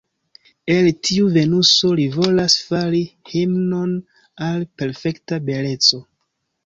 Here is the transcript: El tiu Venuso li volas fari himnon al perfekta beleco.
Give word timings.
El 0.75 0.87
tiu 1.09 1.27
Venuso 1.35 1.91
li 1.99 2.07
volas 2.15 2.55
fari 2.69 3.03
himnon 3.35 3.93
al 4.49 4.67
perfekta 4.83 5.41
beleco. 5.51 6.01